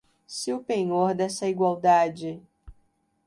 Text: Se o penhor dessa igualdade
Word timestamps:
Se 0.25 0.51
o 0.51 0.63
penhor 0.63 1.13
dessa 1.13 1.47
igualdade 1.47 2.41